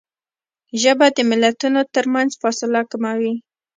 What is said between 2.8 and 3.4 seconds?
کموي